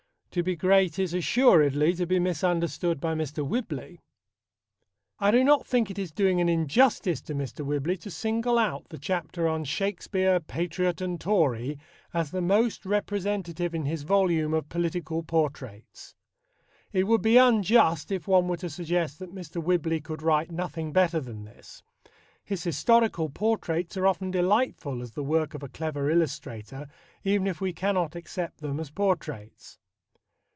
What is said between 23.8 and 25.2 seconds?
are often delightful as